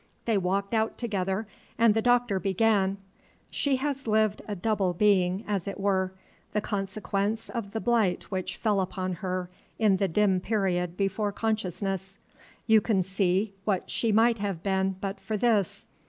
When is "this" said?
15.37-15.85